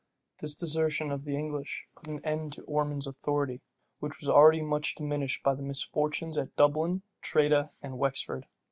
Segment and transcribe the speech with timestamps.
[0.39, 3.61] This desertion of the English put an end to Ormond's authority,
[3.99, 8.47] which was already much diminished by the misfortunes at Dublin, Tredah, and Wexford.